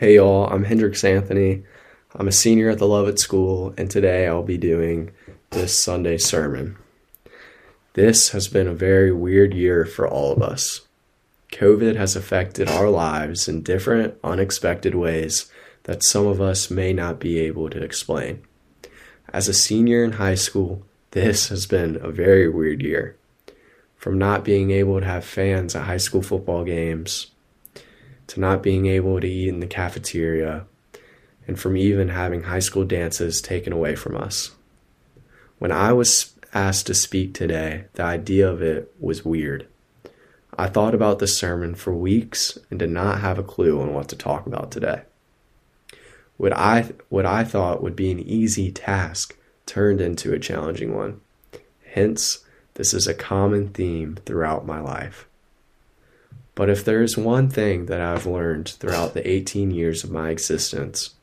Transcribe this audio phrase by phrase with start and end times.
[0.00, 1.62] Hey y'all, I'm Hendricks Anthony.
[2.16, 5.10] I'm a senior at the Lovett School, and today I'll be doing
[5.50, 6.78] this Sunday sermon.
[7.92, 10.80] This has been a very weird year for all of us.
[11.52, 15.52] COVID has affected our lives in different, unexpected ways
[15.82, 18.42] that some of us may not be able to explain.
[19.34, 23.18] As a senior in high school, this has been a very weird year.
[23.98, 27.32] From not being able to have fans at high school football games
[28.30, 30.64] to not being able to eat in the cafeteria,
[31.48, 34.52] and from even having high school dances taken away from us.
[35.58, 39.66] When I was asked to speak today, the idea of it was weird.
[40.56, 44.08] I thought about the sermon for weeks and did not have a clue on what
[44.10, 45.02] to talk about today.
[46.36, 49.36] What I, what I thought would be an easy task
[49.66, 51.20] turned into a challenging one.
[51.84, 52.44] Hence,
[52.74, 55.26] this is a common theme throughout my life.
[56.60, 60.28] But if there is one thing that I've learned throughout the 18 years of my
[60.28, 61.14] existence,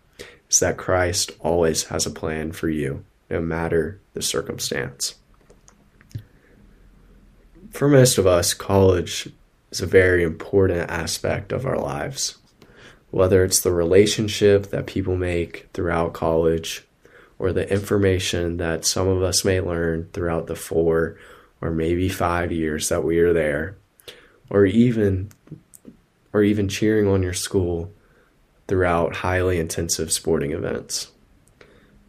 [0.47, 5.13] it's that Christ always has a plan for you, no matter the circumstance.
[7.69, 9.29] For most of us, college
[9.69, 12.39] is a very important aspect of our lives.
[13.11, 16.83] Whether it's the relationship that people make throughout college,
[17.37, 21.15] or the information that some of us may learn throughout the four
[21.61, 23.77] or maybe five years that we are there,
[24.49, 25.29] or even
[26.33, 27.91] or even cheering on your school
[28.67, 31.11] throughout highly intensive sporting events.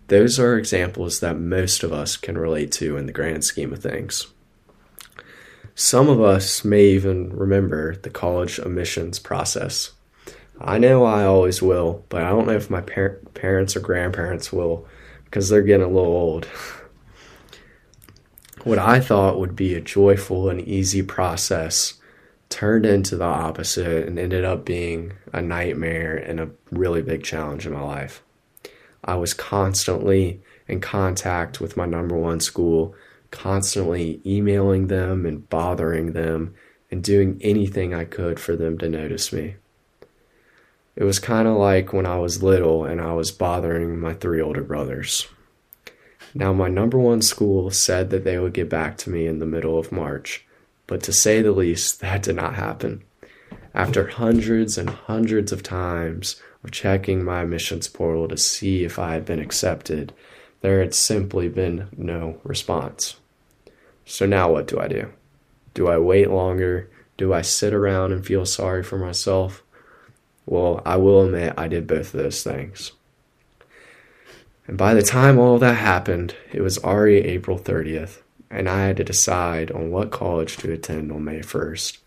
[0.09, 3.83] Those are examples that most of us can relate to in the grand scheme of
[3.83, 4.27] things.
[5.75, 9.93] Some of us may even remember the college admissions process.
[10.61, 14.53] I know I always will, but I don't know if my par- parents or grandparents
[14.53, 14.89] will
[15.25, 16.47] because they're getting a little old.
[18.65, 21.95] what I thought would be a joyful and easy process
[22.49, 27.67] turned into the opposite and ended up being a nightmare and a really big challenge
[27.67, 28.23] in my life.
[29.05, 32.95] I was constantly in contact with my number one school,
[33.31, 36.55] constantly emailing them and bothering them
[36.91, 39.57] and doing anything I could for them to notice me.
[40.97, 44.41] It was kind of like when I was little and I was bothering my three
[44.41, 45.29] older brothers.
[46.35, 49.47] Now, my number one school said that they would get back to me in the
[49.47, 50.45] middle of March,
[50.89, 53.05] but to say the least, that did not happen.
[53.73, 59.13] After hundreds and hundreds of times of checking my admissions portal to see if I
[59.13, 60.13] had been accepted,
[60.63, 63.17] there had simply been no response.
[64.05, 65.13] So now what do I do?
[65.75, 66.91] Do I wait longer?
[67.17, 69.63] Do I sit around and feel sorry for myself?
[70.47, 72.93] Well, I will admit I did both of those things.
[74.67, 78.97] And by the time all that happened, it was already April 30th, and I had
[78.99, 81.99] to decide on what college to attend on May 1st.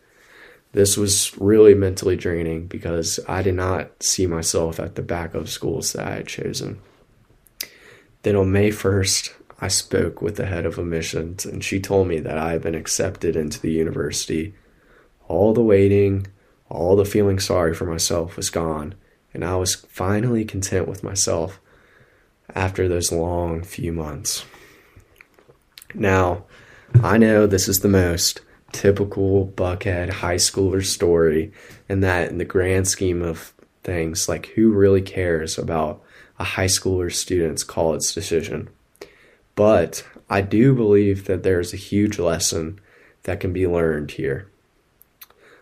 [0.74, 5.50] This was really mentally draining because I did not see myself at the back of
[5.50, 6.80] schools that I had chosen.
[8.24, 12.20] Then on May 1st, I spoke with the head of admissions, and she told me
[12.20, 14.56] that I had been accepted into the university.
[15.28, 16.28] All the waiting,
[16.70, 18.96] all the feeling sorry for myself was gone,
[19.34, 21.60] and I was finally content with myself
[22.56, 24.46] after those long few months.
[25.94, 26.46] Now,
[27.04, 28.42] I know this is the most
[28.72, 31.52] typical Buckhead high schooler story,
[31.90, 33.54] and that in the grand scheme of
[33.84, 36.02] things, like who really cares about
[36.40, 38.70] a high schooler student's college decision?
[39.56, 42.80] But I do believe that there's a huge lesson
[43.24, 44.48] that can be learned here.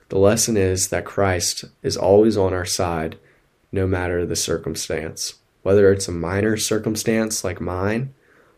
[0.09, 3.17] The lesson is that Christ is always on our side,
[3.71, 5.35] no matter the circumstance.
[5.61, 8.13] Whether it's a minor circumstance like mine,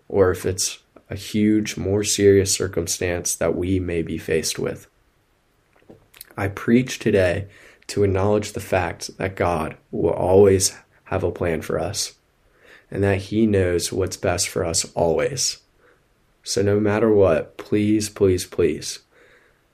[0.07, 0.79] or if it's
[1.11, 4.87] a huge, more serious circumstance that we may be faced with.
[6.37, 7.47] I preach today
[7.87, 10.73] to acknowledge the fact that God will always
[11.05, 12.13] have a plan for us
[12.89, 15.57] and that He knows what's best for us always.
[16.43, 18.99] So, no matter what, please, please, please,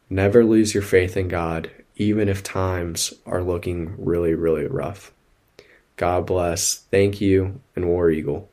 [0.09, 5.11] never lose your faith in God, even if times are looking really, really rough.
[5.97, 6.77] God bless.
[6.91, 8.49] Thank you, and War Eagle.